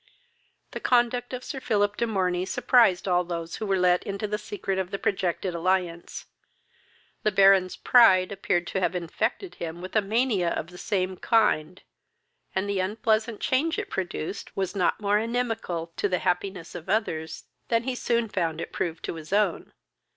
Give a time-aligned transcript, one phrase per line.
[0.71, 4.39] The conduct of Sir Philip de Morney surprised all those who were let into the
[4.39, 6.25] secret of the projected alliance.
[7.21, 11.83] The Baron's pride appeared to have infected him with a mania of the same kind;
[12.55, 17.43] and the unpleasant change it produced was not more inimical to the happiness of others
[17.67, 19.71] than he soon found it proved to his own.